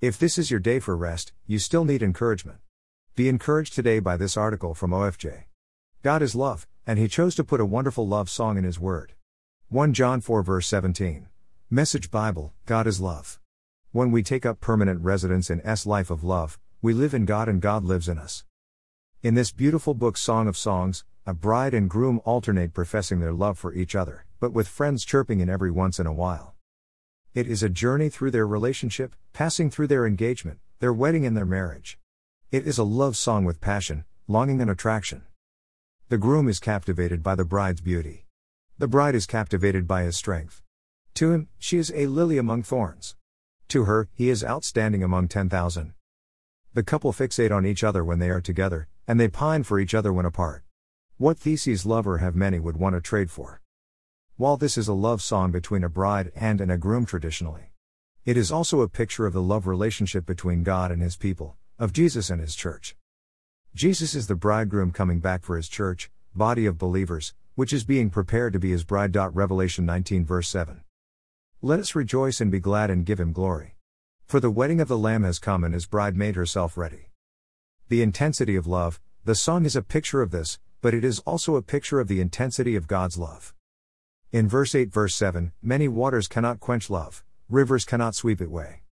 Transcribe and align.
If 0.00 0.16
this 0.16 0.38
is 0.38 0.48
your 0.48 0.60
day 0.60 0.78
for 0.78 0.96
rest, 0.96 1.32
you 1.44 1.58
still 1.58 1.84
need 1.84 2.04
encouragement. 2.04 2.58
Be 3.16 3.28
encouraged 3.28 3.74
today 3.74 3.98
by 3.98 4.16
this 4.16 4.36
article 4.36 4.72
from 4.72 4.92
OFJ. 4.92 5.46
God 6.04 6.22
is 6.22 6.36
love, 6.36 6.68
and 6.86 7.00
He 7.00 7.08
chose 7.08 7.34
to 7.34 7.42
put 7.42 7.60
a 7.60 7.66
wonderful 7.66 8.06
love 8.06 8.30
song 8.30 8.56
in 8.56 8.62
His 8.62 8.78
Word. 8.78 9.14
1 9.70 9.92
John 9.92 10.20
4 10.20 10.44
verse 10.44 10.68
17. 10.68 11.26
Message 11.68 12.12
Bible 12.12 12.52
God 12.64 12.86
is 12.86 13.00
love. 13.00 13.40
When 13.90 14.12
we 14.12 14.22
take 14.22 14.46
up 14.46 14.60
permanent 14.60 15.00
residence 15.00 15.50
in 15.50 15.60
S 15.66 15.84
life 15.84 16.10
of 16.10 16.22
love, 16.22 16.60
we 16.80 16.94
live 16.94 17.12
in 17.12 17.24
God 17.24 17.48
and 17.48 17.60
God 17.60 17.82
lives 17.82 18.08
in 18.08 18.18
us. 18.18 18.44
In 19.24 19.34
this 19.34 19.50
beautiful 19.50 19.94
book 19.94 20.16
Song 20.16 20.46
of 20.46 20.56
Songs, 20.56 21.04
a 21.26 21.34
bride 21.34 21.74
and 21.74 21.90
groom 21.90 22.20
alternate 22.24 22.72
professing 22.72 23.18
their 23.18 23.32
love 23.32 23.58
for 23.58 23.74
each 23.74 23.96
other, 23.96 24.26
but 24.38 24.52
with 24.52 24.68
friends 24.68 25.04
chirping 25.04 25.40
in 25.40 25.50
every 25.50 25.72
once 25.72 25.98
in 25.98 26.06
a 26.06 26.12
while. 26.12 26.54
It 27.38 27.46
is 27.46 27.62
a 27.62 27.68
journey 27.68 28.08
through 28.08 28.32
their 28.32 28.48
relationship, 28.48 29.14
passing 29.32 29.70
through 29.70 29.86
their 29.86 30.04
engagement, 30.04 30.58
their 30.80 30.92
wedding, 30.92 31.24
and 31.24 31.36
their 31.36 31.46
marriage. 31.46 31.96
It 32.50 32.66
is 32.66 32.78
a 32.78 32.82
love 32.82 33.16
song 33.16 33.44
with 33.44 33.60
passion, 33.60 34.04
longing, 34.26 34.60
and 34.60 34.68
attraction. 34.68 35.22
The 36.08 36.18
groom 36.18 36.48
is 36.48 36.58
captivated 36.58 37.22
by 37.22 37.36
the 37.36 37.44
bride's 37.44 37.80
beauty. 37.80 38.26
The 38.78 38.88
bride 38.88 39.14
is 39.14 39.24
captivated 39.24 39.86
by 39.86 40.02
his 40.02 40.16
strength. 40.16 40.62
To 41.14 41.30
him, 41.30 41.46
she 41.60 41.78
is 41.78 41.92
a 41.94 42.08
lily 42.08 42.38
among 42.38 42.64
thorns. 42.64 43.14
To 43.68 43.84
her, 43.84 44.08
he 44.12 44.30
is 44.30 44.42
outstanding 44.42 45.04
among 45.04 45.28
10,000. 45.28 45.92
The 46.74 46.82
couple 46.82 47.12
fixate 47.12 47.52
on 47.52 47.64
each 47.64 47.84
other 47.84 48.04
when 48.04 48.18
they 48.18 48.30
are 48.30 48.40
together, 48.40 48.88
and 49.06 49.20
they 49.20 49.28
pine 49.28 49.62
for 49.62 49.78
each 49.78 49.94
other 49.94 50.12
when 50.12 50.26
apart. 50.26 50.64
What 51.18 51.38
theses 51.38 51.86
lover 51.86 52.18
have 52.18 52.34
many 52.34 52.58
would 52.58 52.78
want 52.78 52.96
to 52.96 53.00
trade 53.00 53.30
for. 53.30 53.60
While 54.38 54.56
this 54.56 54.78
is 54.78 54.86
a 54.86 54.92
love 54.92 55.20
song 55.20 55.50
between 55.50 55.82
a 55.82 55.88
bride 55.88 56.30
and 56.36 56.60
an 56.60 56.70
a 56.70 56.78
groom 56.78 57.04
traditionally, 57.04 57.72
it 58.24 58.36
is 58.36 58.52
also 58.52 58.82
a 58.82 58.88
picture 58.88 59.26
of 59.26 59.32
the 59.32 59.42
love 59.42 59.66
relationship 59.66 60.24
between 60.24 60.62
God 60.62 60.92
and 60.92 61.02
his 61.02 61.16
people, 61.16 61.56
of 61.76 61.92
Jesus 61.92 62.30
and 62.30 62.40
his 62.40 62.54
church. 62.54 62.94
Jesus 63.74 64.14
is 64.14 64.28
the 64.28 64.36
bridegroom 64.36 64.92
coming 64.92 65.18
back 65.18 65.42
for 65.42 65.56
his 65.56 65.68
church, 65.68 66.08
body 66.36 66.66
of 66.66 66.78
believers, 66.78 67.34
which 67.56 67.72
is 67.72 67.82
being 67.82 68.10
prepared 68.10 68.52
to 68.52 68.60
be 68.60 68.70
his 68.70 68.84
bride. 68.84 69.16
Revelation 69.16 69.84
19 69.84 70.24
verse 70.24 70.48
7. 70.48 70.82
Let 71.60 71.80
us 71.80 71.96
rejoice 71.96 72.40
and 72.40 72.52
be 72.52 72.60
glad 72.60 72.90
and 72.90 73.04
give 73.04 73.18
him 73.18 73.32
glory. 73.32 73.74
For 74.24 74.38
the 74.38 74.52
wedding 74.52 74.80
of 74.80 74.86
the 74.86 74.96
Lamb 74.96 75.24
has 75.24 75.40
come 75.40 75.64
and 75.64 75.74
his 75.74 75.86
bride 75.86 76.16
made 76.16 76.36
herself 76.36 76.76
ready. 76.76 77.10
The 77.88 78.02
intensity 78.02 78.54
of 78.54 78.68
love, 78.68 79.00
the 79.24 79.34
song 79.34 79.64
is 79.64 79.74
a 79.74 79.82
picture 79.82 80.22
of 80.22 80.30
this, 80.30 80.60
but 80.80 80.94
it 80.94 81.02
is 81.02 81.18
also 81.26 81.56
a 81.56 81.60
picture 81.60 81.98
of 81.98 82.06
the 82.06 82.20
intensity 82.20 82.76
of 82.76 82.86
God's 82.86 83.18
love. 83.18 83.52
In 84.30 84.46
verse 84.46 84.74
8, 84.74 84.92
verse 84.92 85.14
7, 85.14 85.52
many 85.62 85.88
waters 85.88 86.28
cannot 86.28 86.60
quench 86.60 86.90
love, 86.90 87.24
rivers 87.48 87.86
cannot 87.86 88.14
sweep 88.14 88.42
it 88.42 88.48
away. 88.48 88.82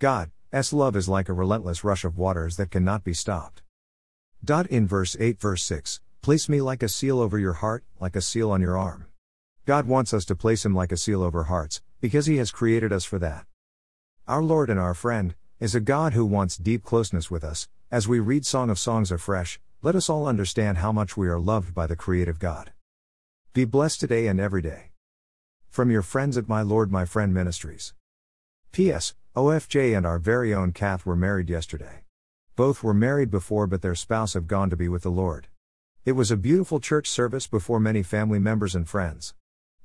God's 0.00 0.72
love 0.72 0.96
is 0.96 1.08
like 1.08 1.28
a 1.28 1.32
relentless 1.32 1.84
rush 1.84 2.04
of 2.04 2.18
waters 2.18 2.56
that 2.56 2.72
cannot 2.72 3.04
be 3.04 3.14
stopped. 3.14 3.62
In 4.68 4.88
verse 4.88 5.16
8, 5.20 5.40
verse 5.40 5.62
6, 5.62 6.00
place 6.22 6.48
me 6.48 6.60
like 6.60 6.82
a 6.82 6.88
seal 6.88 7.20
over 7.20 7.38
your 7.38 7.52
heart, 7.52 7.84
like 8.00 8.16
a 8.16 8.20
seal 8.20 8.50
on 8.50 8.60
your 8.60 8.76
arm. 8.76 9.06
God 9.64 9.86
wants 9.86 10.12
us 10.12 10.24
to 10.24 10.34
place 10.34 10.64
him 10.64 10.74
like 10.74 10.90
a 10.90 10.96
seal 10.96 11.22
over 11.22 11.44
hearts, 11.44 11.82
because 12.00 12.26
he 12.26 12.38
has 12.38 12.50
created 12.50 12.92
us 12.92 13.04
for 13.04 13.20
that. 13.20 13.46
Our 14.26 14.42
Lord 14.42 14.70
and 14.70 14.80
our 14.80 14.94
friend 14.94 15.36
is 15.60 15.76
a 15.76 15.80
God 15.80 16.14
who 16.14 16.26
wants 16.26 16.56
deep 16.56 16.82
closeness 16.82 17.30
with 17.30 17.44
us. 17.44 17.68
As 17.92 18.08
we 18.08 18.18
read 18.18 18.44
Song 18.44 18.68
of 18.70 18.78
Songs 18.78 19.12
afresh, 19.12 19.60
let 19.82 19.94
us 19.94 20.10
all 20.10 20.26
understand 20.26 20.78
how 20.78 20.90
much 20.90 21.16
we 21.16 21.28
are 21.28 21.38
loved 21.38 21.74
by 21.76 21.86
the 21.86 21.94
creative 21.94 22.40
God. 22.40 22.72
Be 23.52 23.64
blessed 23.64 23.98
today 23.98 24.28
and 24.28 24.38
every 24.38 24.62
day. 24.62 24.92
From 25.68 25.90
your 25.90 26.02
friends 26.02 26.38
at 26.38 26.48
My 26.48 26.62
Lord 26.62 26.92
My 26.92 27.04
Friend 27.04 27.34
Ministries. 27.34 27.94
P.S. 28.70 29.14
OFJ 29.34 29.96
and 29.96 30.06
our 30.06 30.20
very 30.20 30.54
own 30.54 30.70
Kath 30.70 31.04
were 31.04 31.16
married 31.16 31.50
yesterday. 31.50 32.04
Both 32.54 32.84
were 32.84 32.94
married 32.94 33.28
before, 33.28 33.66
but 33.66 33.82
their 33.82 33.96
spouse 33.96 34.34
have 34.34 34.46
gone 34.46 34.70
to 34.70 34.76
be 34.76 34.88
with 34.88 35.02
the 35.02 35.10
Lord. 35.10 35.48
It 36.04 36.12
was 36.12 36.30
a 36.30 36.36
beautiful 36.36 36.78
church 36.78 37.08
service 37.08 37.48
before 37.48 37.80
many 37.80 38.04
family 38.04 38.38
members 38.38 38.76
and 38.76 38.88
friends. 38.88 39.34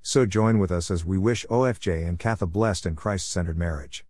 So 0.03 0.27
join 0.27 0.59
with 0.59 0.71
us 0.71 0.91
as 0.91 1.03
we 1.03 1.17
wish 1.17 1.43
OFJ 1.47 2.07
and 2.07 2.19
Kath 2.19 2.43
a 2.43 2.45
blessed 2.45 2.85
and 2.85 2.95
Christ 2.95 3.31
centered 3.31 3.57
marriage. 3.57 4.03